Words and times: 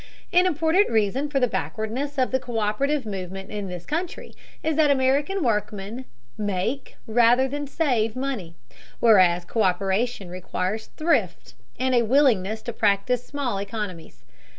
An 0.33 0.47
important 0.47 0.89
reason 0.89 1.29
for 1.29 1.39
the 1.39 1.47
backwardness 1.47 2.17
of 2.17 2.31
the 2.31 2.39
co÷perative 2.39 3.05
movement 3.05 3.51
in 3.51 3.67
this 3.67 3.85
country 3.85 4.33
is 4.63 4.75
that 4.75 4.89
American 4.89 5.43
workmen 5.43 6.05
"make, 6.39 6.95
rather 7.05 7.47
than 7.47 7.67
save 7.67 8.15
money," 8.15 8.55
whereas 8.99 9.45
co÷peration 9.45 10.31
requires 10.31 10.87
thrift, 10.87 11.53
and 11.79 11.93
a 11.93 12.01
willingness 12.01 12.63
to 12.63 12.73
practice 12.73 13.23
small 13.23 13.59
economies. 13.59 14.23